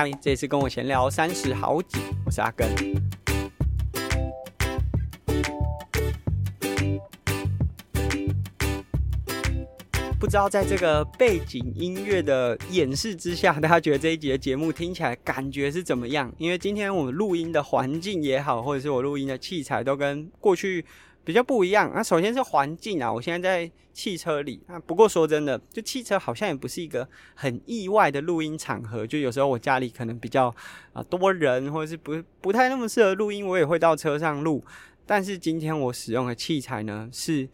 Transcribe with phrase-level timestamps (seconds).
[0.00, 2.68] 嗨，这次跟我闲聊三十好几，我是阿根。
[10.20, 16.32] 不知道在这个背景音乐的演示之下，大家觉得这一集的节目听起来感觉是怎么样？
[16.38, 20.84] 因为今天我们录音的环境也好，或者是我录音的器材都跟过去
[21.28, 21.92] 比较不一样。
[21.94, 24.78] 那首先是环境啊，我现在在汽车里啊。
[24.78, 29.06] 不过说真的，就汽车好像也不是一个很意外的录音场合。
[29.06, 30.46] 就有时候我家里可能比较
[30.94, 34.64] 啊多人，或者是不不太那么适合录音，我也会到车上录。
[35.04, 37.46] 但是今天我使用的器材呢是。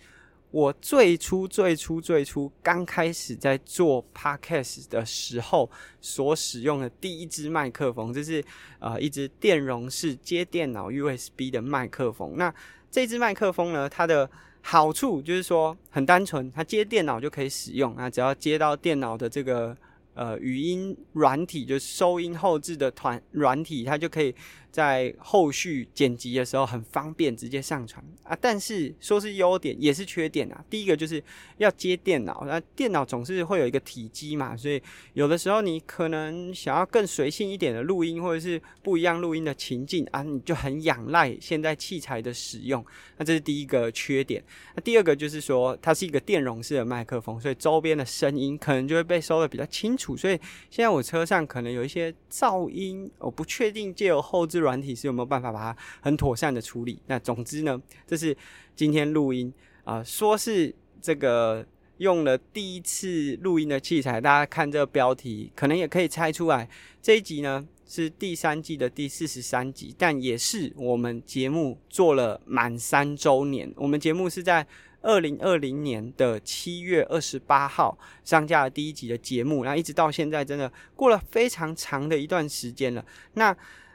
[0.51, 5.69] 我最初、最初、最初刚开始在做 podcast 的时候，
[6.01, 8.41] 所使用的第一支麦克风，就是
[8.79, 12.35] 呃一支电容式接电脑 USB 的麦克风。
[12.37, 12.55] 那
[12.95, 14.31] 这支麦克风呢，它的
[14.63, 17.93] 好处就是说很单纯，它接电脑就可以使用。
[17.97, 19.77] 啊只要接到电脑的这个
[20.15, 24.33] 呃语音软体，就是收音后置的团软体，它就可以。
[24.75, 28.37] 在后续剪辑的时候很方便，直接上传啊。
[28.41, 30.65] 但是说是优点，也是缺点啊。
[30.69, 31.23] 第一个就是
[31.59, 42.85] 要接电脑，那电脑总是会有一个体积嘛，所以有的时候你可能想要更随性一点的录音，或者是不一样录音的情境啊，你就很仰赖现在器材的使用。
[43.17, 44.43] 那这是第一个缺点。
[44.75, 50.17] 那第二个就是说，它是一个电容式的麦克风，所以周边的声音可能就会被收的比较清楚。
[50.17, 50.37] 所以
[50.69, 54.64] 现在我车上可能有一些噪音，我不确定借由后置。
[54.65, 57.01] 软体是有没有办法把它很妥善的处理？
[57.07, 58.37] 那总之呢，这是
[58.75, 59.53] 今天录音
[59.85, 61.65] 啊、说是这个
[61.99, 66.69] 用了第一次录音的器材，大家看这个标题，可能也可以猜出来，
[67.01, 73.71] 这一集呢是第三季的第四十三集，但也是我们节目做了满三周年。
[73.77, 74.67] 我们节目是在
[75.03, 83.05] 二零二零年的七月二十八号上架了第一集的节目，然后一直到现在，真的过了非常长的一段时间了。
[83.35, 83.55] 那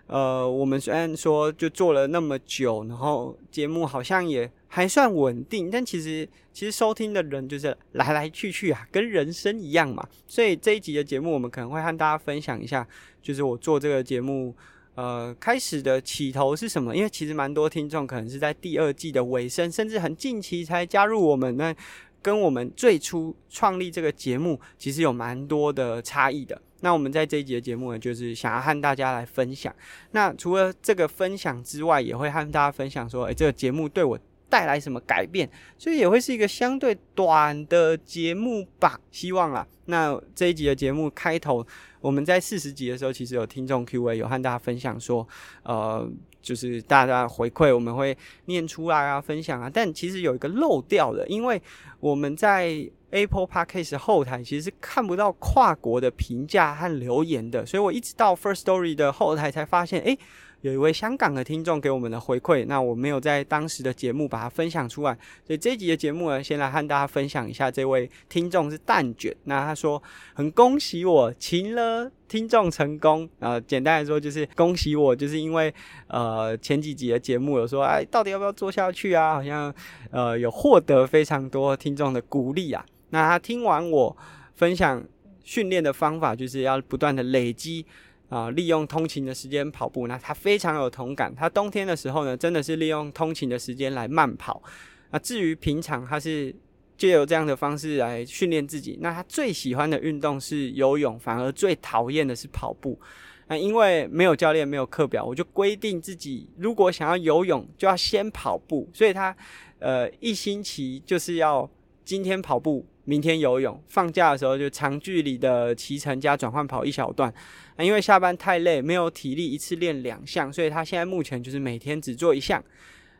[0.10, 10.04] 呃，我们虽然说就做了那么久，然后节目好像也还算稳定，但其实其实收听的人就是来来去去啊，跟人生一样嘛。
[10.26, 12.88] 所以这一集的节目，我们可能会和大家分享一下，
[13.22, 14.56] 就是我做这个节目，
[14.96, 16.96] 呃，开始的起头是什么？
[16.96, 21.76] 因为其实蛮多听众可能是在第二季的尾声，甚至很近期才加入我们，那
[22.24, 26.60] 跟我们最初创立这个节目，其实有蛮多的差异的。
[26.82, 29.74] 那我们在这一集的节目呢，就是想要和大家来分享。
[30.12, 34.18] 那除了这个分享之外，也会和大家分享说，诶，这个节目对我
[34.50, 35.50] 带来什么改变？
[35.78, 39.68] 所以也会是一个相对短的节目吧，希望啦。
[39.86, 41.66] 那这一集的节目开头，
[42.00, 45.28] 我们在四十集的时候，其实有听众 Q&A，有和大家分享说，
[45.64, 46.10] 呃，
[46.42, 49.70] 就是大家回馈，我们会念出来啊，分享啊。
[49.72, 51.62] 但其实有一个漏掉的，因为
[52.00, 52.90] 我们在。
[53.12, 60.18] Apple Podcast 后台其实是看不到跨国的评价和留言的，所以我一直到 First Story 的后台才发现，诶，
[60.62, 70.02] 有一位香港的听众给我们的回馈，那我没有在当时的节目把它分享出来，所以这一集的节目呢，先来和大家分享一下这位听众是蛋卷，那他说
[70.34, 75.74] 很恭喜我请了听众成功，呃，简单来说就是恭喜我，就是因为
[76.08, 79.34] 呃前几集的节目有说，哎，到底要不要做下去啊？
[79.34, 79.74] 好像
[80.12, 82.86] 呃有获得非常多听众的鼓励啊。
[83.10, 84.16] 那他听完我
[84.56, 85.04] 分享
[85.44, 87.86] 训练的方法，就是要不断的累积
[88.30, 90.08] 啊、利用通勤的时间跑步。
[90.08, 94.62] 那他非常有同感，他冬天的时候呢，真的是利用通勤的时间来慢跑。
[95.10, 96.56] 那至于平常，他是
[96.96, 99.00] 借由这样的方式来训练自己。
[99.02, 103.00] 那他最喜欢的运动是游泳，反而最讨厌的是跑步。
[103.48, 108.88] 那因为没有教练，没有课表，我就规定自己，如果想要游泳，就要先跑步。
[108.94, 109.36] 所以他
[109.80, 111.68] 呃一星期就是要
[112.06, 112.86] 今天跑步。
[113.10, 117.34] 明天游泳，放假的时候就长距离的骑乘加转换跑一小段。
[117.76, 122.64] 那因为下班太累，没有体力一次练两项，所以他现在目前就是每天只做一项。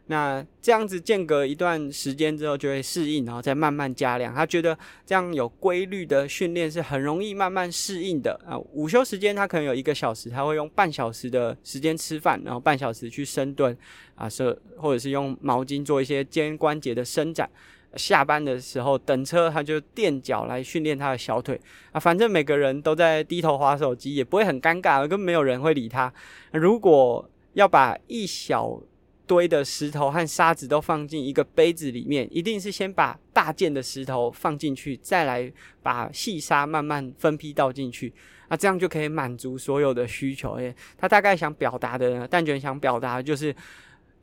[0.06, 4.32] 那这样子间隔一段时间之后就会适应，然后再慢慢加量。
[4.32, 4.78] 他觉得
[5.08, 8.56] 这样有规律的训练是很容易慢慢适应的啊。
[8.74, 13.76] 午休时间他可能有一个小时，他会用半小时的时间吃饭，然后半小时去深蹲
[14.14, 17.50] 啊，是或者是用毛巾做一些肩关节的伸展。
[17.96, 21.60] 下班的时候等车，他就垫脚来训练他的小腿
[21.92, 22.00] 啊。
[22.00, 26.14] 反正每个人都在低头滑手机，也不会很尴尬，根本没有人会理他。
[26.52, 28.80] 如果要把一小
[29.26, 35.52] 堆的石头和沙子都放进一个杯子里面，一定是先把大件的石头放进去，再来
[35.82, 38.14] 把细沙慢慢分批倒进去。
[38.50, 40.54] 那这样就可以满足所有的需求。
[40.54, 43.56] 诶，他大概想表达的呢，蛋卷想表达就是。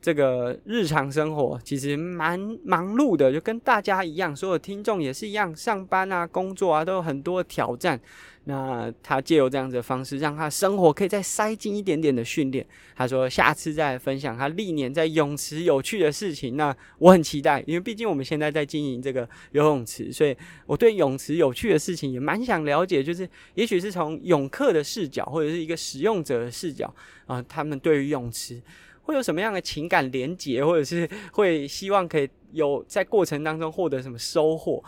[0.07, 7.99] 这个日常生活其实蛮忙碌的，就跟大家一样，所有听众也是一样，上班啊、工作啊都有很多挑战。
[8.45, 12.65] 那他借由这样子的方式，让他生活可以再塞进一点点的训练。
[12.95, 16.55] 他说下次再分享他历年在泳池有趣的事情。
[16.55, 20.33] 那我很期待，因为毕竟我们现在在经营这个游泳池，所以
[20.65, 23.03] 我对泳池有趣的事情也蛮想了解。
[23.03, 26.95] 就是也许是从泳客的视角，或者是一个使用者的视角
[27.25, 28.61] 啊，他们对于泳池。
[29.07, 34.83] 会有什么样的情感连结，或者是 会希望可以有在过程当中获得什么收获？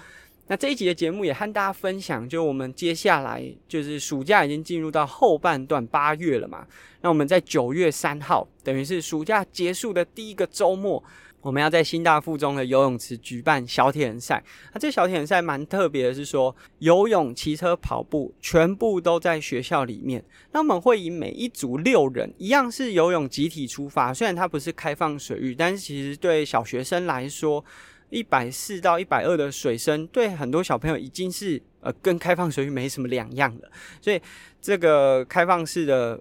[0.48, 6.68] 那这一集的节目也和大家分享，就我们接下来就是暑假已经进入到后半段，八月了嘛。
[7.00, 11.02] 那我们在九月三号，等于是暑假结束的第一个周末。
[11.42, 14.44] 我们要在新大附中的游泳池举办小铁人赛。
[14.74, 20.24] 那这小铁人赛蛮特别的，是说游泳、骑车、跑步全部都在学校里面。
[20.52, 24.14] 那我们会以每一组六人，一样是游泳集体出发。
[24.14, 27.64] 虽然它不是开放水域，但是其实对小学生来说，
[28.10, 33.72] 一百四到一百二的水深，对很多小朋友已经是呃跟开放水域没什么两样了。
[34.02, 34.22] 所以
[34.62, 36.20] 这个开放式的。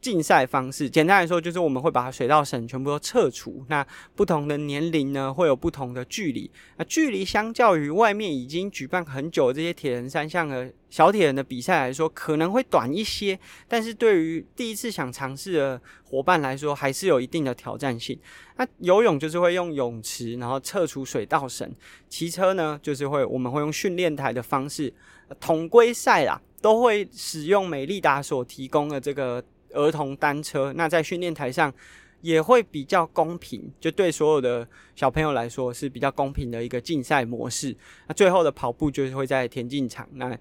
[0.00, 3.64] 竞赛方式，简单来说就是我们会把水道绳全部都撤除。
[3.68, 3.84] 那
[4.14, 6.50] 不同的年龄呢，会有不同的距离。
[6.76, 13.38] 那距离相较于外面已经举办很久的这些铁人三项的小铁人的比赛来说，可能会短一些。
[13.66, 18.18] 但是对于第一次想尝试的伙伴来说，还是有一定的挑战性。
[18.56, 21.68] 那游泳就是会用泳池，然后撤除水道绳；
[22.08, 24.94] 骑车呢，就是会我们会用训练台的方式。
[25.40, 29.44] 统归赛啦，都会使用美利达所提供的这个。
[29.72, 31.72] 儿童单车，那在训练台上
[32.20, 34.66] 也会比较公平，就对所有的
[34.96, 37.76] 小朋友来说是比较公平的一个竞赛模式。
[38.06, 40.36] 那最后的跑步就是会在田径场，那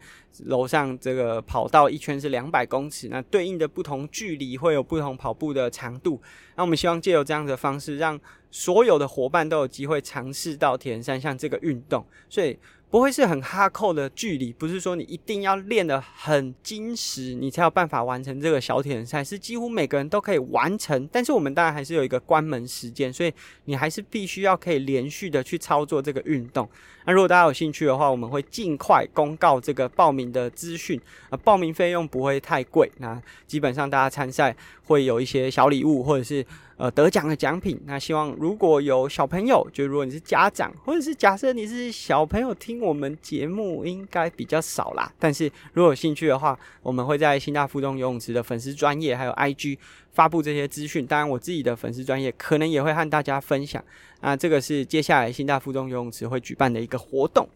[0.45, 6.21] 楼上这个跑道一圈是两百公尺，那对应的不同距离会有不同跑步的长度。
[6.55, 8.19] 那我们希望借由这样的方式，让
[8.49, 12.57] 所有的伙伴都有机会尝试到铁人三项这个运动，所以。
[12.89, 21.07] 不会是很哈扣的距离，不是说你一定要练得很精实，你才有办法完成这个小铁人赛，是几乎每个人都可以完成。
[21.11, 23.33] 但是我们当然还是有一个关门时间，所以
[23.65, 26.67] 你还是必须要可以连续的去操作这个运动。
[27.05, 30.99] 那如果大家有兴趣的话，我们会尽快公告这个报名的资讯
[31.29, 34.55] 啊，报名费用不会太贵，那基本上大家参赛
[34.87, 36.43] 会有一些小礼物或者是。
[36.79, 45.11] 呃，得奖的奖品，那希望如果有小朋友，就如果你是家长，或者是假设你是小朋友听我们节目，应该比较少啦。
[45.17, 49.79] 但是如果有兴趣的话，我们会在新大附中游泳池的粉丝专业还有 IG
[50.11, 51.03] 发布这些资讯。
[51.07, 53.83] 当然，我自己的粉丝专业可能也会和大家分享。
[54.21, 57.49] 那这个是接下来新大附中游泳池会举办的一个活动。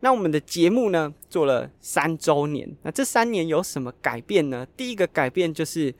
[0.00, 4.66] 那我们的节目呢，做了三周年，那这三年有什么改变呢？
[4.74, 5.94] 第一个改变就是。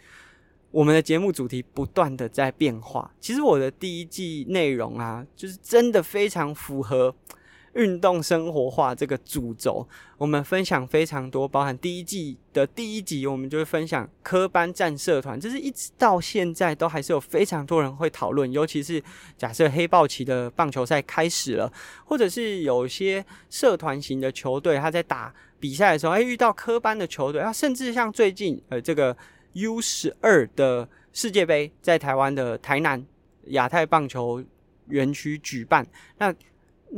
[0.75, 3.09] 我们的节目主题不断的在变化。
[3.21, 7.15] 其实我的第一季内容啊，就是真的非常符合
[7.75, 9.87] 运动生活化这个主轴。
[10.19, 18.51] 我们分享非常多，包含第一季的第一集，我们就会分享科班战社团，就是一直到现在都还是有非常多人会讨论。
[18.51, 19.01] 尤其是
[19.39, 21.73] 假设黑豹旗的棒球赛开始了，
[22.05, 29.17] 或者是有些社团型的球队，他在打比赛的时候，哎，遇到科班的球队，啊，甚至像最近呃这个。
[29.55, 33.05] U 十二的世界杯在台湾的台南
[33.47, 34.45] 亚太棒球
[34.89, 35.87] 园区举办，
[36.19, 36.35] 那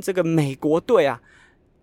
[0.01, 1.21] 这个美国队啊，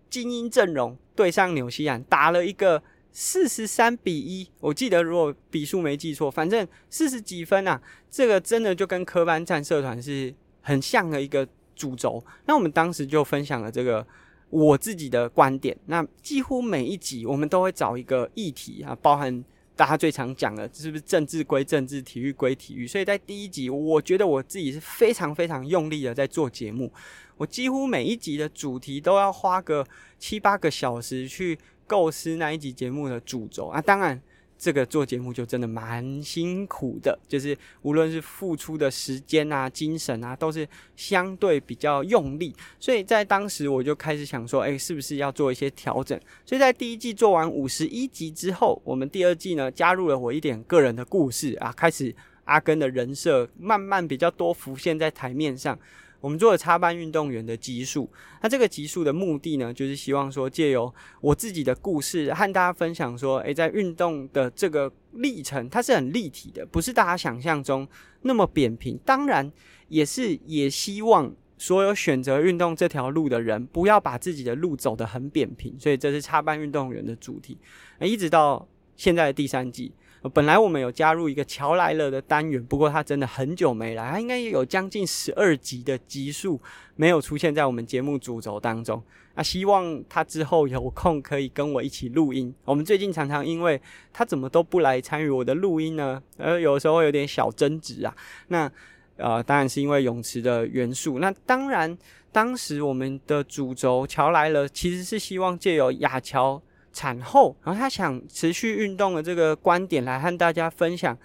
[0.09, 12.23] 精英阵容对上纽西兰，打了一个四十三比一，我记得如果比数没记错，反正四十几分啊，这个真的就跟科班战社团是很像的一个主轴。
[12.45, 14.05] 那我们当时就分享了这个
[14.49, 19.43] 我自己的观点，那几乎每一集我们都会找一个议题啊，包含。
[19.75, 22.87] 大家最常讲的，是不是政治归政治，体育归体育？
[22.87, 26.91] 所以在第一集，我觉得我自己是非常非常用力的在做节目。
[27.37, 29.85] 我几乎每一集的主题都要花个
[30.19, 34.21] 七八个小时去构思那一集节目的主轴啊，当然。
[34.63, 40.65] 这个做节目就真的蛮辛苦的，就是无论是付出的时间啊、精神啊，都是
[40.95, 42.55] 相对比较用力。
[42.79, 46.17] 所以在当时我就开始想说，哎，是不是要做一些调整？
[46.45, 52.15] 所以在第一季做完五十一集之后，我们第二季呢，加入了我一点个人的故事啊，开始
[52.45, 55.77] 阿根的人设慢慢比较多浮现在台面上。
[56.23, 58.09] 我们做了插班运动员的集数，
[58.41, 67.85] 那这个集数的目的呢，就是希望说借由我自己的故事和大家分享说，诶，在运动的这个历程，它是很立体的，不是大家想象中
[68.21, 68.97] 那么扁平。
[69.03, 69.51] 当然，
[69.89, 75.77] 也是也希望所有选择运动这条路的人，不要把自己的路走得很扁平。
[75.77, 77.57] 所以这是插班运动员的主题，
[77.99, 78.65] 一直到
[78.95, 79.91] 现在的第三季。
[80.29, 86.61] 本来我们有加入一个乔来了的单元，不过他真的很久没来，他应该也有将近十二集的集数
[86.95, 89.03] 没有出现在我们节目主轴当中。
[89.35, 92.53] 那希望他之后有空可以跟我一起录音。
[92.65, 93.81] 我们最近常常因为
[94.13, 98.15] 他怎么都不来参与我的录音呢，而有时候有点小争执啊。
[98.49, 98.71] 那
[99.17, 101.19] 呃，当然是因为泳池的元素。
[101.19, 101.97] 那当然，
[102.31, 106.61] 当时我们的主轴乔来了，其实是希望借由亚乔
[106.93, 111.17] 产后，然后他想持续运动的这个观点来和大家分享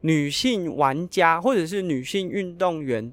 [0.00, 3.12] 女性玩家或者是女性运动员。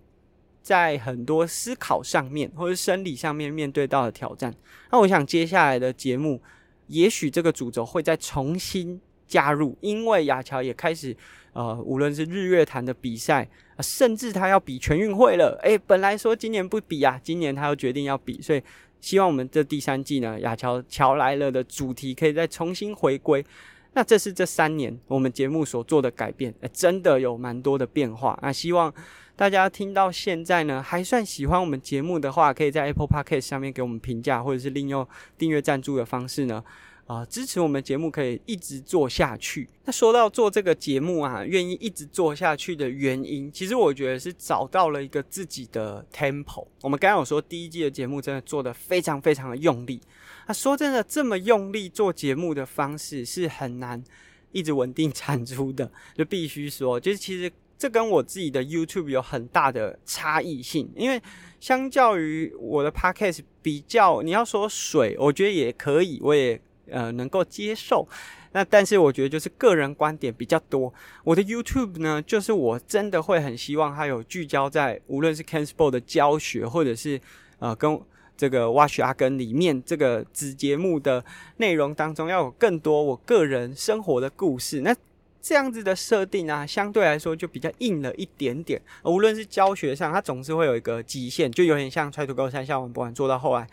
[0.61, 4.53] 在很多思考上面，或者生理上面面对到的挑战，
[4.91, 6.39] 那我想接下来的节目，
[6.87, 11.15] 也许这个主轴会再重新加入，因为亚乔也开始，
[11.53, 18.61] 呃，无论是日月潭的比赛，甚至他要比全运会了，诶，本来说今年不比啊，今年他又决定要比，所以
[19.01, 23.45] 希望我们这第三季呢，亚乔乔来了的主题可以再重新回归。
[23.93, 28.93] 那这是这三年我们节目所做的改变，诶，真的有蛮多的变化，那希望。
[29.35, 36.61] 大家听到现在呢，还算喜欢我们节目的话，可以在 Apple Podcast 上面给我们评价，或者是利用订阅赞助的方式呢，
[37.09, 39.67] 啊、支持我们节目可以一直做下去。
[39.83, 46.67] 那说到做这个节目啊，愿意一直做下去的原因，其实我觉得是找到了一个自己的 tempo。
[46.83, 49.99] 我们刚刚有说第一季的节目真的做得非常非常的用力。
[50.45, 54.03] 那说真的，这么用力做节目的方式是很难
[54.51, 57.51] 一直稳定产出的，就必须说，就是其实。
[57.79, 61.21] 这跟我自己的 YouTube 有很大的差异性，因为
[61.61, 68.07] 相较于我的 Podcast 比较，你要说水，我觉得也可以，我也呃能够接受。
[68.51, 70.91] 那但是我觉得就是个人观点比较多。
[71.23, 77.21] 我的 YouTube 呢，就是我真的会很希望它有聚焦在无论是 Canspor 的教学，或者是
[77.59, 78.01] 呃跟
[78.35, 81.23] 这个 Watch 阿根里面这个子节目的
[81.57, 84.81] 内容当中，要有更多我个人生活的故事。
[84.81, 84.95] 那
[85.41, 88.81] 这样子的设定啊，相对来说就比较硬了一点点。
[89.03, 93.67] 无论是教学上，它总是会有一个极限，就有点像 Try to Go 三项玩不玩做到后来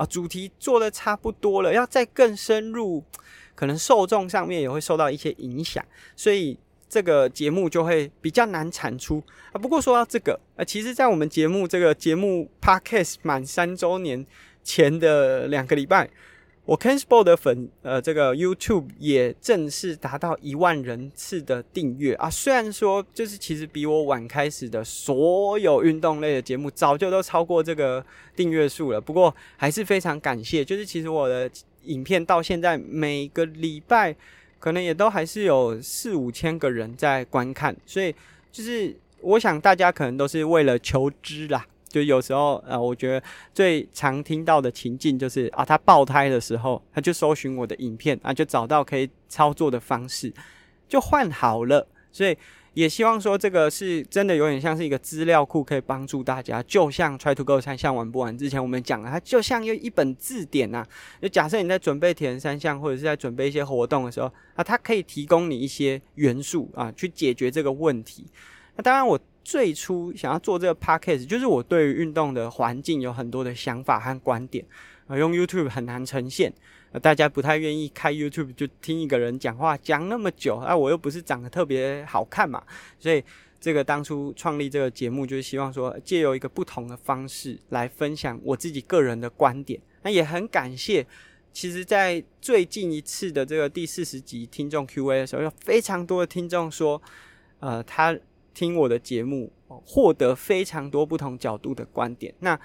[0.00, 3.04] 啊，主题做的差不多了，要再更深入，
[3.54, 5.84] 可能受众上面也会受到一些影响，
[6.16, 6.56] 所以
[6.88, 9.60] 这个节目就会比较难产出啊。
[9.60, 14.24] 不过说到这个啊，其实，在我们节目这个节目 Podcast 满三周年
[14.64, 16.08] 前的两个礼拜。
[16.70, 22.30] 我 Kenspo 的粉，呃，这个 YouTube 也正式达到一万人次的订阅啊。
[22.30, 29.00] 虽然说，就是其实比我晚开始的所有运动类的节目，早就都超过这个订阅数了。
[29.00, 31.50] 不过，还是非常感谢，就是其实我的
[31.86, 34.14] 影片到现在每个礼拜，
[34.60, 37.76] 可能也都还是有四五千个人在观看。
[37.84, 38.14] 所以，
[38.52, 41.66] 就是我想大家可能都是为了求知啦。
[41.90, 50.32] 就有时候，呃，我觉得最常听到的情境就是啊，他爆胎的时候，他就搜寻我的影片啊，就找到可以操作的方式，
[50.88, 51.84] 就换好了。
[52.12, 52.36] 所以
[52.74, 56.62] 也希望说，这个是真的有点像是一个资料库，可以帮助大家。
[56.62, 60.86] 就像 Try to Go 三项玩不玩之前我们讲了，它就像一一本字典呐。
[61.20, 68.24] 就假设你在准备铁人三项，或者是在准备一些活动的时候啊，它可以提供你一些元素啊，去解决这个问题。
[68.80, 69.20] 那当然我。
[69.42, 74.64] 最初想要做这个 podcast，就是我对于运动的环境有很多的想法和观点，
[75.08, 76.52] 啊，用 YouTube 很难呈现，
[76.92, 82.62] 呃，大家不太愿意开 YouTube 就听一个人讲话讲那么久，啊，我又不是长得特别好看嘛，
[82.98, 83.24] 所以
[83.58, 89.80] 这个当初创立这个节目，就是希望说借由一个不同的方式来分享我自己个人的观点。
[90.02, 91.04] 那也很感谢，
[91.52, 97.02] 其实，在最近一次的这个第四十集听众 Q&A 的时候，有非常多的听众说，
[97.58, 98.16] 呃，他。
[98.52, 99.50] 听我的节目，
[99.84, 102.34] 获得非常多不同角度的观点。
[102.40, 102.58] 那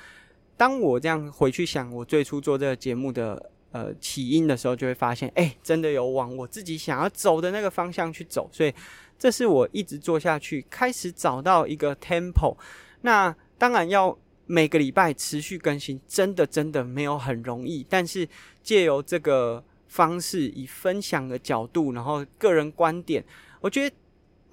[0.57, 8.49] 当我这样回去想我最初做这个节目的呃起因的时候，就会发现，哎、真的有往我自己想要走的那个方向去走。
[8.51, 8.73] 所以，
[9.19, 12.55] 这是我一直做下去，开始找到一个 tempo。
[13.01, 17.85] 那当然要每个礼拜持续更新，真的真的没有很容易。
[17.89, 18.27] 但是
[18.63, 23.23] 借由这个方式，以分享的角度，然后个人观点，
[23.61, 23.95] 我觉得。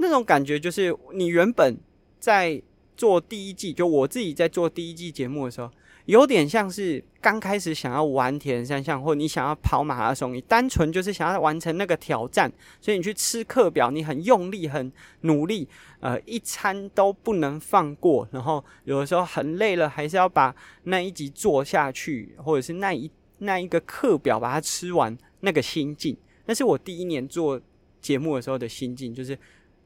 [0.02, 1.78] 那种感觉就是，你原本
[2.18, 2.60] 在
[2.96, 5.70] 做第一季，就我自己在做第一季节目的时候，
[6.06, 15.68] 有点像是刚开始想要玩铁人三项，或你想要跑马拉松，你单纯就是想要完成那个挑战，所以你去吃课表，你很用力、很努力，
[16.00, 26.16] 呃，一餐都不能放过，然后有的时候很累了，还是要把那一集做下去，或者是那一那一个课表把它吃完，那个心境，
[26.46, 27.60] 那是我第一年做
[28.00, 29.38] 节目的时候的心境，就是。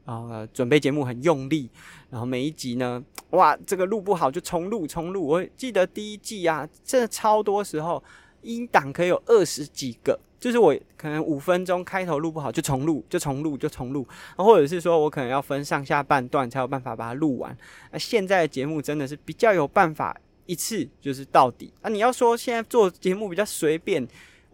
[0.07, 1.69] 啊、呃，准备节目很用力，
[2.09, 5.27] 然后每一集呢， 哇，这个录不好就重录重录。
[5.27, 8.01] 我记得第一季啊，真的超多时候，
[8.41, 17.55] 音档可以有二十几个，就是我可能五分钟开头录不好就重录，就重录，就重录，然后或者是说我可能要分上下半段才有办法把它录完。
[17.91, 21.89] 那现在的节目真的是比较有办法一次就是到底啊！
[21.89, 24.07] 你要说现在做节目比较随便，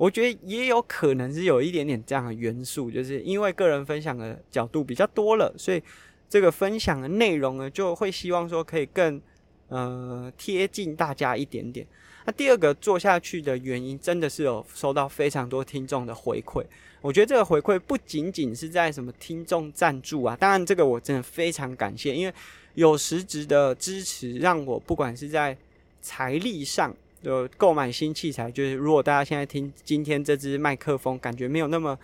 [0.03, 5.81] 我觉得也有可能是有一点点这样的元素，就是因为个人分享的角度比较多了，所以
[6.27, 9.22] 这个分享的内容呢，就会希望说可以更
[9.69, 11.88] 呃贴近大家一点点。
[12.25, 16.62] 那第二个做下去的原因，真的是有收到非常多听众的回馈。
[17.00, 22.33] 我觉得这个回馈不仅仅是在什么听众赞助啊，当然这个我真的非常感谢，因为
[22.74, 25.57] 有实质的支持，让我不管是在
[26.01, 26.93] 财力上
[27.24, 31.98] 就购买新器材，就是如果大家现在听今天这支麦克风，感觉没有那么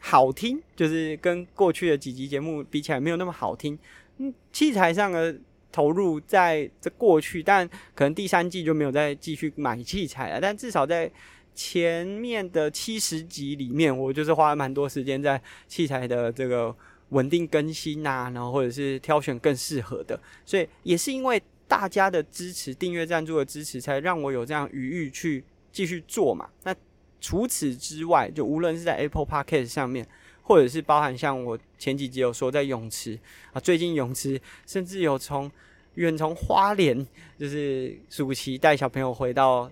[0.00, 3.78] 好听，就是跟过去的几集节目比起来没有那么好听，
[4.16, 5.36] 嗯，器材上的。
[5.74, 10.40] 投入在这过去，但可能第三季就没有再继续买器材了。
[10.40, 11.10] 但至少在
[11.52, 16.72] 前面的七十集里面，我就是花了蛮多时间在器材的这个
[17.08, 20.16] 稳定更新啊，然后或者是挑选更适合的。
[20.46, 26.48] 所以也是因为大家的支持、订阅赞助的支持，才让我有这样余裕去继续做嘛。
[26.62, 26.74] 那
[27.20, 30.06] 除此之外，就无论是在 Apple Podcast 上面，
[30.42, 33.18] 或者是包含像我前几集有说在泳池
[33.52, 35.50] 啊，最近泳池甚至有从
[35.94, 37.06] 远从花莲，
[37.38, 39.70] 就是暑期带小朋友回到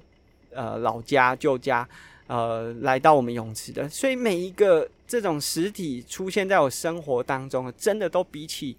[0.51, 1.87] 呃老家旧家，
[2.27, 8.77] 呃来到我们泳池的，所以每一个这种实体出现在我生活当中，真的都比起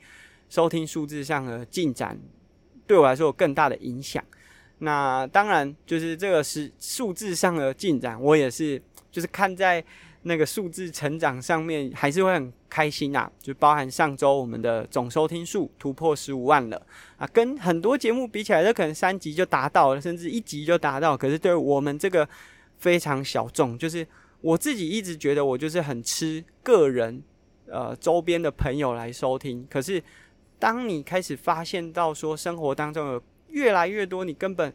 [0.50, 2.17] 收听数字上的进展，
[2.87, 4.23] 对我来说有更大的影响。
[4.79, 9.83] 那当然就是这个是数字上的进展，我也是就是看在。
[10.25, 16.81] 那个数字成长上面还是会很开心、啊，就包含上周我们的总收听数突破十五万了
[17.17, 21.17] 啊，跟很多节目比起来，这可能三集就达到了，甚至一集就达到。
[21.17, 22.25] 可是对我们这个
[22.77, 24.07] 非常小众，就是
[24.39, 27.21] 我自己一直觉得我就是很吃个人
[27.67, 29.67] 呃周边的朋友来收听。
[29.69, 30.01] 可是
[30.63, 34.74] 当你开始发现到说生活当中有越来越多你根本。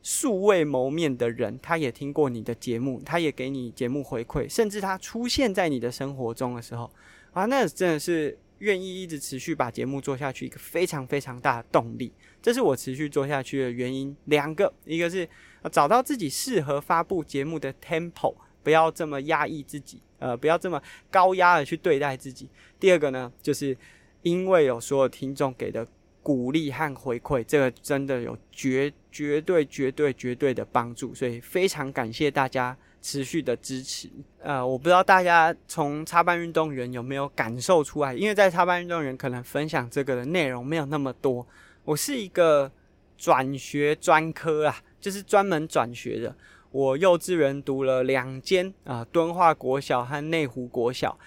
[0.00, 6.88] 素未谋面的人，他也听过你的节目，他也给你节目回馈，甚至他出现在你的生活中的时候，
[7.32, 12.12] 啊，那真的是愿意一直持续把节目做下去一个非常非常大的动力。
[12.40, 15.28] 这是我持续做下去的原因，两个，一个是
[15.72, 20.80] 找到自己适合发布节目的 tempo，不要这么压抑自己，呃，不要这么
[21.10, 22.48] 高压的去对待自己。
[22.78, 23.76] 第二个呢，就是
[24.22, 25.86] 因为有所有听众给的。
[26.20, 34.10] 鼓励和回馈，这个真的有绝绝对绝对绝对的帮助，所以非常感谢大家持续的支持。
[34.42, 41.46] 呃，我不知道大家从插班运动员有没有感受出来，因为在插班运动员可能分享这个的内容没有那么多。
[41.84, 42.70] 我是一个
[43.16, 46.36] 转学专科啊，就是专门转学的。
[46.70, 51.18] 我幼稚园读了两间啊，敦化国小和内湖国小。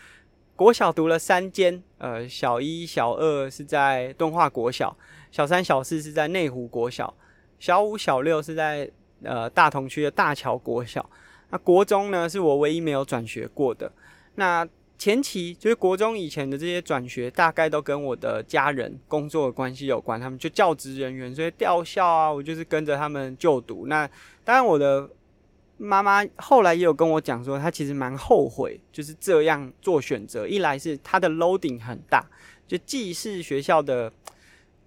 [0.62, 4.96] 国小读了三间，呃，小一、小二是在敦化国小，
[5.32, 7.12] 小三、小四是在内湖国小，
[7.58, 8.88] 小五、小六是在
[9.24, 11.04] 呃大同区的大桥国小。
[11.50, 13.92] 那国中呢，是我唯一没有转学过的。
[14.36, 14.64] 那
[15.00, 23.88] 前期就是国中以前的这些转学，大概都跟我的家人工作的关系有关，他们就教职人员，所以调校啊，我就是跟着他们就读。
[23.88, 24.08] 那
[24.44, 25.10] 当然我的。
[25.84, 30.48] 妈妈后来也有跟我讲说，她其实蛮后悔就是这样做选择。
[30.48, 32.24] 一来是她的 loading 很大，
[32.68, 34.14] 就既是学校的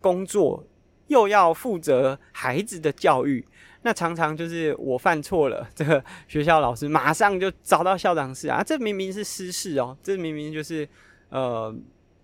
[0.00, 0.64] 工作，
[1.09, 3.44] 又要负责孩子的教育，
[3.83, 10.88] 那常常就是我犯错了，这个学校老师马上就找到校长室啊，这明明是私事哦，这明明就是
[11.28, 11.74] 呃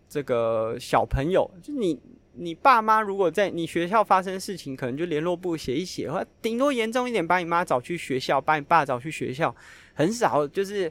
[0.08, 2.00] 这个小朋友，就你。
[2.42, 9.54] 你爸妈如果在你学校发生事情，可能就联络部写一写，或顶多严重一点，把你妈找去学校，把你爸找去学校，
[9.92, 10.90] 很少就是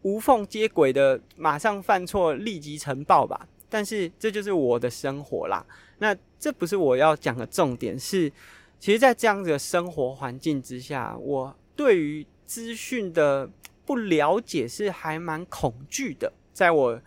[0.00, 3.46] 无缝接轨的，马上犯错立即呈报吧。
[3.68, 5.62] 但是这就是我的生活啦。
[5.98, 8.32] 那这不是我要讲的重点，是
[8.80, 13.50] 其实，在这样子的生活环境之下，我对于资讯的
[13.84, 16.98] 不了解是还蛮恐惧的，在我。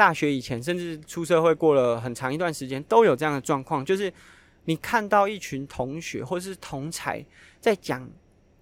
[0.00, 4.10] 大学以前，甚至出社会过了很长一段时间，都有这样的状况，就是
[4.64, 7.22] 你看到一群同学或者是同才
[7.60, 8.08] 在讲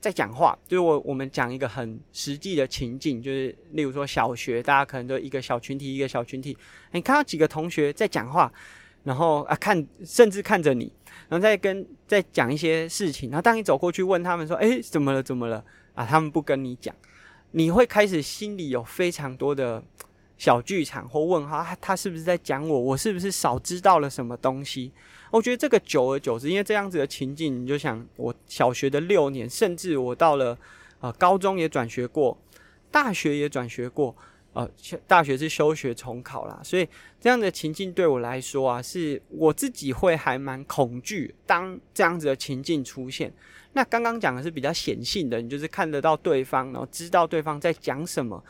[0.00, 6.58] 在讲话，就是我我们讲一个很实际的情景，就是例如说小学，大家可能都一个小群体一个小群体，
[6.90, 8.52] 你看到几个同学在讲话，
[9.04, 10.92] 然后啊看甚至看着你，
[11.28, 16.04] 然后再跟再讲一些事情，然后当你走过去问他们说，诶，怎么了怎么了啊？
[16.04, 16.92] 他们不跟你讲，
[17.52, 19.80] 你会开始心里有非常多的。
[20.38, 22.80] 小剧场或问号，他是不是在讲我？
[22.80, 24.90] 我是不是少知道了什么东西？
[25.30, 30.56] 我觉得这个久而久之，因为这样子的情境，你就想，我小学的六年，甚至我到了
[31.00, 32.38] 呃，高中也转学过，
[32.90, 34.16] 大学也转学过，
[34.54, 34.66] 呃，
[35.06, 36.88] 大学是休学重考啦，所以
[37.20, 43.32] 这样的情境对我来说啊，是我自己会还蛮恐惧，当这样子的情境出现。
[43.74, 48.42] 那刚刚讲的是比较显性的，你就是看得到对方，然后知道对方在讲什么，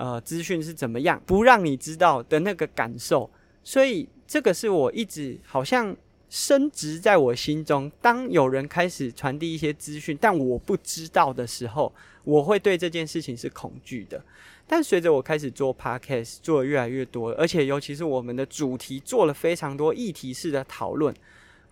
[0.00, 3.30] 呃，资讯是怎么样，不让你知道的那个感受。
[3.62, 5.94] 所以这个是我一直好像
[6.30, 7.92] 深植在我心中。
[8.00, 11.92] 当有人开始传递一些资讯，但我不知道的时候，
[12.24, 14.24] 我会对这件事情是恐惧的。
[14.66, 21.14] 但随着我开始做 podcast，做的越来越多，而且尤其是我们的主题做了非常多议题式的讨论，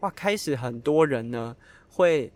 [0.00, 1.56] 哇，开始很多人呢
[1.88, 2.30] 会。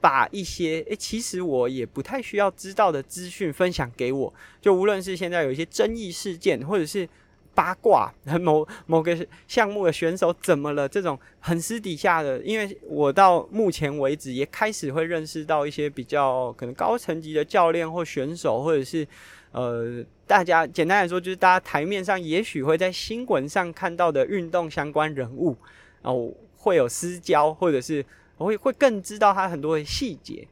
[0.00, 7.08] 把一些诶、欸，其实我也不太需要知道的资讯分享给我，就无论是现在有一些争议事件，或者是
[7.52, 19.04] 八卦，某某个项目的选手怎么了，这种很私底下的，因为我到目前为止也开始会认识到一些比较可能高层级的教练或选手，或者是
[19.50, 25.56] 呃，大家简单来说就是大家台面上也许会在新闻上看到的运动相关人物，
[26.02, 28.06] 然后会有私交，或者是。
[28.38, 30.46] 我会会更知道他很多的细节，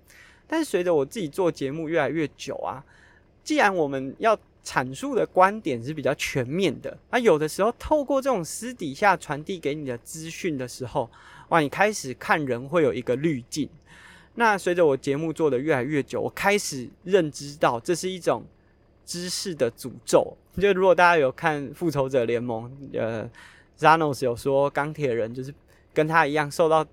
[0.47, 2.85] 但是随着我自己做节目越来越久啊，
[3.43, 11.09] 既然我们要阐述的观点是比较全面的，那有的时候透过这种私底下传递给你的资讯的时候，
[11.51, 13.69] 哇，你开始看人会有一个滤镜。
[14.35, 18.45] 那随着我节目做得越来越久，我开始认知到这是一种
[19.05, 20.37] 知识的诅咒。
[20.61, 22.69] 就如果大家有看《复仇者联盟》，
[23.01, 23.31] 呃
[23.79, 25.55] ，Zanos 有说钢铁人就是
[25.95, 26.85] 跟他一样受到。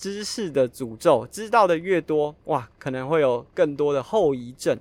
[0.00, 4.78] 知识的诅咒，知道的越多，哇，可能会有更多的后遗症。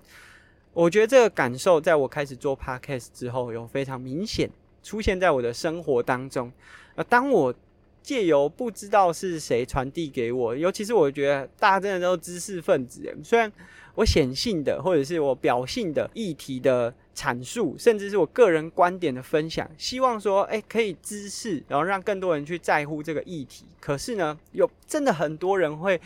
[0.71, 4.49] 我觉得这个感受，在我开始做 podcast 之后，有非常明显
[4.82, 6.49] 出现在我的生活当中。
[6.95, 7.53] 呃，当我
[8.01, 13.51] 借由不知道是谁传递给我，尤其是我觉得大家真的都是知识分子，虽然
[13.95, 16.95] 我显性的或者是我表性的议题的。
[17.19, 23.65] 阐述，甚至是我个人观点的分享，希望说，诶，可以知识，然后让更多人去在乎这个议题。
[23.82, 25.99] 可是呢，有真的很多人会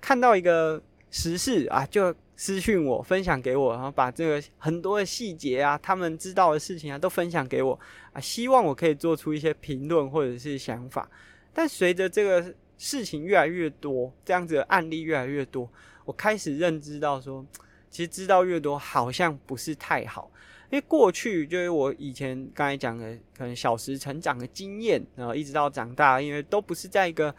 [0.00, 7.78] 看到一个时事啊，就私讯我，分享给我，然后把这个很多的细节啊，他们知道的事情啊，都分享给我
[8.14, 11.06] 啊，希望我可以做出一些评论或者是想法。
[11.52, 15.68] 但随着这个事情越来越多，这样子的案例越来越多，
[16.06, 17.44] 我开始认知到说。
[17.90, 20.30] 其实知道越多，好像不是太好，
[20.70, 27.34] 因为过去就是我以前刚才讲的，可能小时成长的经验，然后一直到长大，因为都不是在一个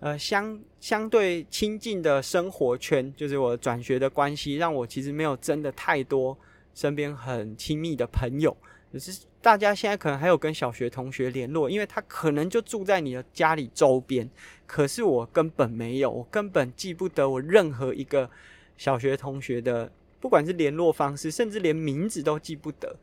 [0.00, 6.36] 呃相相对亲近的生活圈，就是我转学的关系，让我其实没有真的太多
[6.74, 8.54] 身边很亲密的朋友。
[8.92, 14.28] 可是大家现在可能还有跟小学同学联络，因为他可能就住在你的家里周边，
[14.66, 18.30] 可是我根本没有，我根本记不得我任何一个。
[18.76, 22.96] 小学同学的，不管是联络方式，甚至连名字都记不得，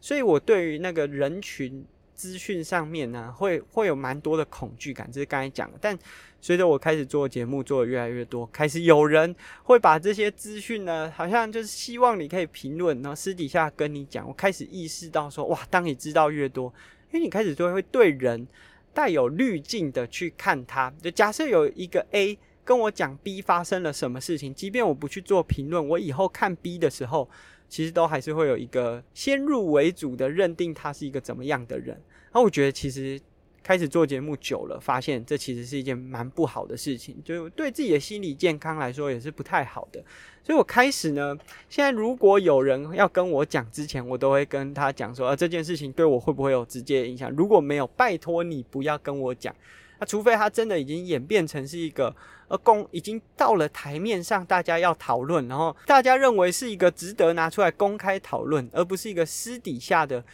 [0.00, 1.84] 所以我对于那个人群
[2.14, 5.78] 资讯上面呢、会会有蛮多的恐惧感，这是刚才讲的。
[5.80, 5.98] 但
[6.40, 9.34] 随着我开始做节目，做的越来越多，开始有人
[9.64, 14.26] 会把这些资讯呢，好像就是希望你可以评论，然后私底下跟你讲。
[14.26, 16.72] 我开始意识到说，哇，当你知道越多，
[17.10, 18.46] 因为你开始就会对人
[18.94, 20.92] 带有滤镜的去看他。
[21.02, 22.38] 就假设有一个 A。
[22.66, 27.30] 跟我讲 B 发生了什么事情，即便我不去做评论，我以后看 B 的时候，
[27.68, 31.90] 其实都还是会有一个先入为主的认定他是一个怎么样的人。
[32.24, 33.20] 然后我觉得其实
[33.62, 40.04] 开始做节目久了，发现这其实是一件蛮不好的事情，就对自己的心理健康来说也是不太好的。
[40.42, 41.36] 所以我开始呢，
[41.68, 47.30] 现在如果有人要跟我讲之前，我都会跟他讲说，啊，这件事情对我会不会有直接影响？
[47.30, 49.54] 如果没有，拜托你不要跟我讲。
[49.98, 52.14] 那除非他真的已经演变成是一个。
[52.48, 60.24] 呃公已经到了台面上，大家要讨论，然后大家认为是一个值得拿出来公开讨论，而不是一个私底下的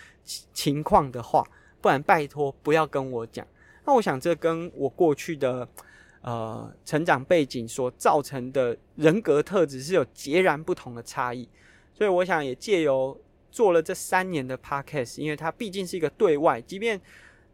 [0.53, 1.43] 情况的话，
[1.81, 3.47] 不然拜托不要跟我讲。
[3.87, 5.67] 那我想这跟我过去的
[6.21, 11.49] 呃成长背景所造成的人格特质是有截然不同的差异，
[11.95, 13.19] 所以我想也借由
[13.51, 17.01] 做了这三年的 Podcast，因为它毕竟是一个对外，即便。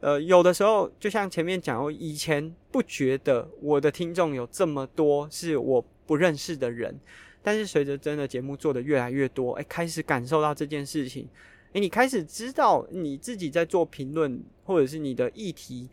[0.01, 6.97] 呃，有的时候就像前面讲，我以前不觉得我的听众有这么多是我不认识的人，
[7.43, 11.29] 但是随着真的节目做的越来越多，哎，开始感受到这件事情，
[11.73, 15.89] 哎，你开始知道你自己在做评论或者是你的议题，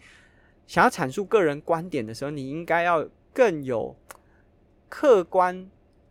[0.67, 3.95] 想要阐述个人观点的时候，你应该要更有
[4.87, 5.67] 客观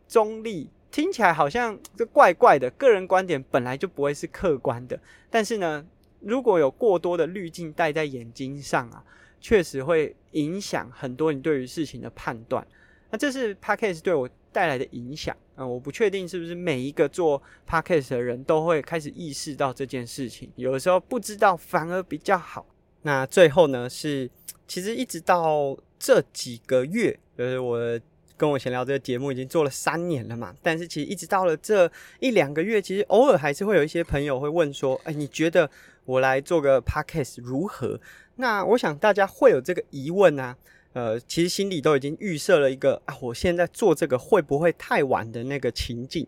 [0.08, 4.98] 中立，听起来好像这怪怪的，个人观点本来就不会是客观的，
[5.30, 5.86] 但是呢。
[6.24, 9.04] 如果有过多的滤镜戴在眼睛上啊，
[9.40, 12.66] 确实会影响很多你对于事情的判断。
[13.10, 20.50] 那这是 Podcast 对我带来的影响啊、我不确定是不是每一个做 podcast 的人都会开始意识到这件事情。
[20.56, 22.66] 有的时候不知道反而比较好。
[23.02, 24.28] 那最后呢，是
[24.66, 28.00] 其实一直到这几个月，就是我
[28.36, 35.70] 跟我闲聊这个节目已经做了三年了嘛，但是其实一直到了这一两个月，其实偶尔还是会有一些朋友会问说：“哎，你觉得
[36.04, 38.00] 我来做个 podcast 如何？”
[38.36, 40.56] 那我想大家会有这个疑问啊。
[40.92, 46.24] 呃，其实心里都已经预设了一个啊，我现在做这个会不会太晚的那个情境？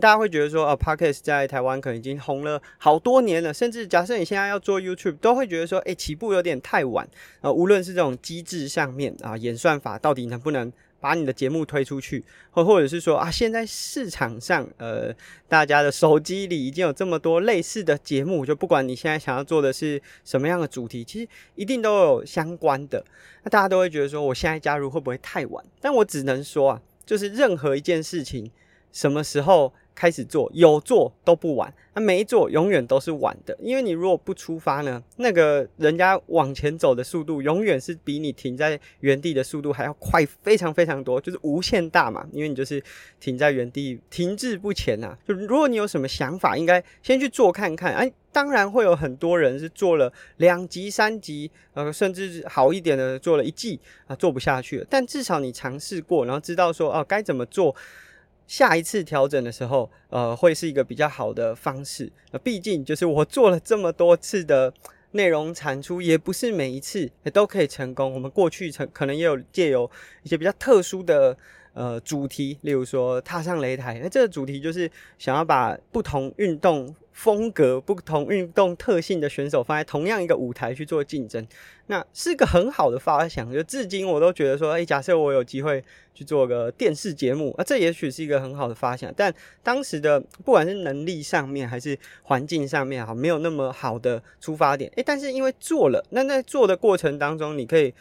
[0.00, 7.08] 大家会觉得说，啊，Podcast 在台湾可能已经红了好多年了，甚至假设你现在要做 YouTube，都会觉得说，诶，起步有点太晚。
[7.42, 10.72] 呃，无论是这种机制上面啊，演算法到底能不能？
[11.00, 15.14] 把你的节目推出去，或或者是说啊，现在市场上，呃，
[15.48, 23.04] 大家的手机里已经有这么多类似的节目，就不管你现在想要做的是什么样的主题，其实一定都有相关的。
[23.42, 25.64] 那大家都会觉得说，我现在加入会不会太晚？
[25.80, 28.50] 但我只能说啊，就是任何一件事情，
[28.92, 33.58] 什么时候开始做，有做都不晚，那没做永远都是晚的。
[33.60, 42.24] 因为你如果不出发呢，那个人家往前走的速度，永远是比你停在原地的速度还要快，非常非常多，就是无限大嘛。
[42.30, 42.80] 因为你就是
[43.18, 45.18] 停在原地，停滞不前啊。
[45.26, 47.92] 就如果你有什么想法，应该先去做看看。
[47.94, 54.86] 哎，当然会有很多人是做了两集、三集，呃，甚至好一点的做了一季啊，做不下去了。
[54.88, 57.74] 但至少你尝试过，然后知道说哦，该怎么做。
[58.48, 62.10] 下一次调整的时候，呃，会是一个比较好的方式。
[62.32, 64.72] 那，毕竟就是我做了这么多次的
[65.12, 68.12] 内容产出，也不是每一次也都可以成功。
[68.12, 69.88] 我们过去成可能也有借由
[70.22, 71.36] 一些比较特殊的
[71.78, 76.94] 呃主题，例如说踏上擂台，那这个主题就是想要把不同运动。
[77.18, 81.44] 风格不同、运动特性的选手放在同样一个舞台去做竞争，
[81.88, 83.52] 那是个很好的发想。
[83.52, 85.82] 就至今我都觉得说，哎，假设我有机会
[86.14, 89.12] 去做个电视节目，啊，这也许是一个很好的发想。
[89.16, 94.88] 但当时的不管是能力上面还是环境上面，哈，没有那么好的出发点。
[94.94, 97.92] 哎，但是因为做了，那在做的过程当中，你可以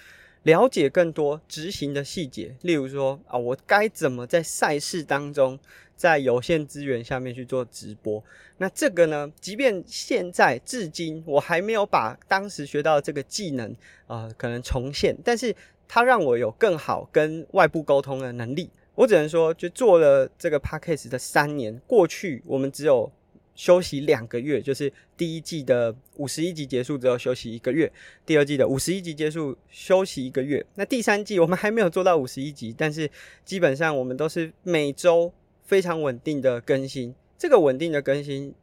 [0.48, 5.60] 了解更多执行的细节，例如说啊，我该怎么在赛事当中。
[5.98, 8.24] 在有限资源下面去做直播，
[8.60, 15.56] 那这个呢，即便现在至今我还没有把当时学到的这个技能啊、可能重现，但是
[15.88, 18.70] 它让我有更好跟外部沟通的能力。
[18.94, 23.12] 我只能说，就做了这个 podcast 的三年，过去我们只有
[23.58, 27.92] 休息两个月，就是第一季的五十一集结束之后休息一个月，
[28.26, 30.66] 第二季的五十一集结束休息一个月。
[30.76, 33.12] 那第三季我们还没有做到五十一集，但是
[33.44, 35.34] 基本上我们都是每周。
[35.68, 38.56] 非常稳定的更新，这个稳定的更新，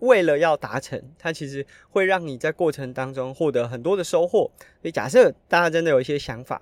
[0.00, 4.40] 为了要达成，它其实会让你在过程当中获得很多的收获。
[4.82, 6.60] 所以，假设大家真的有一些想法，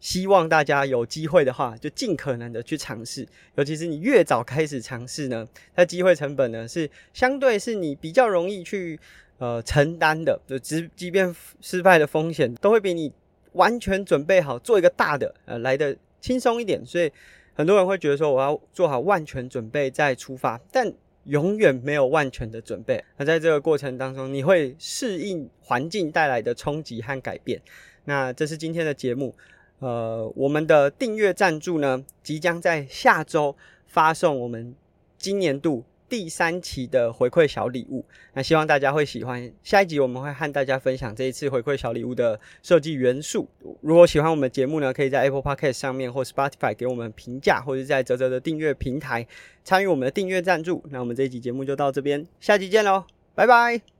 [0.00, 3.26] 希望大家有机会的话，就尽可能的去尝试。
[3.56, 8.98] 尤其是你越早开始尝试呢，它机会成本呢是相对是你比较容易去
[9.38, 10.40] 呃承担的。
[10.46, 13.12] 就即即便失败的风险，都会比你
[13.52, 16.84] 完全准备好做一个大的呃来的轻松一点。
[16.84, 17.10] 所以。
[17.56, 20.92] 很多人会觉得说，我要做好万全准备再出发，但
[21.26, 23.00] 永远没有万全的准备。
[23.16, 27.62] 那在这个过程当中，你会适应环境带来的冲击和改变。
[28.06, 29.32] 那这是今天的节目，
[29.78, 33.56] 呃，我们的订阅赞助呢，即将在下周
[33.86, 34.74] 发送我们
[35.18, 35.84] 今年度。
[36.06, 39.50] 第三期的回馈小礼物，那希望大家会喜欢。
[39.64, 43.48] 下一集我们会和大家分享这一次回馈小礼物的设计元素。
[43.80, 49.26] 如果喜欢我们的节目呢，可以在 Apple Podcast 上面或 Spotify 给我们评价，或者在泽泽的订阅平台
[49.64, 50.84] 参与我们的订阅赞助。
[50.90, 53.93] 那我们这一集节目就到这边，下期见喽，拜拜。